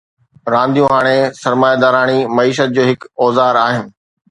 رانديون 0.53 0.89
هاڻي 0.93 1.17
سرمائيداراڻي 1.41 2.17
معيشت 2.39 2.75
جو 2.79 2.89
هڪ 2.91 3.09
اوزار 3.23 3.63
آهن. 3.69 3.89